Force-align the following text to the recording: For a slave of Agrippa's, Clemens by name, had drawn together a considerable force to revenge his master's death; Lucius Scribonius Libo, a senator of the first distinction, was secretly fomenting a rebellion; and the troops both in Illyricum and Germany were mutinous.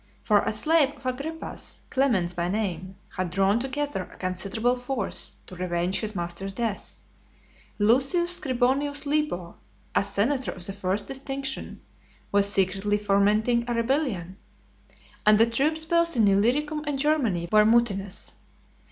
For 0.23 0.39
a 0.41 0.51
slave 0.51 0.93
of 0.97 1.05
Agrippa's, 1.05 1.81
Clemens 1.91 2.33
by 2.33 2.47
name, 2.49 2.95
had 3.09 3.29
drawn 3.29 3.59
together 3.59 4.09
a 4.11 4.17
considerable 4.17 4.75
force 4.75 5.35
to 5.45 5.55
revenge 5.55 5.99
his 5.99 6.15
master's 6.15 6.55
death; 6.55 7.03
Lucius 7.77 8.39
Scribonius 8.39 9.05
Libo, 9.05 9.57
a 9.93 10.03
senator 10.03 10.53
of 10.53 10.65
the 10.65 10.73
first 10.73 11.05
distinction, 11.05 11.81
was 12.31 12.51
secretly 12.51 12.97
fomenting 12.97 13.63
a 13.67 13.75
rebellion; 13.75 14.37
and 15.23 15.37
the 15.39 15.45
troops 15.45 15.85
both 15.85 16.15
in 16.15 16.27
Illyricum 16.27 16.83
and 16.87 16.97
Germany 16.97 17.47
were 17.51 17.63
mutinous. 17.63 18.33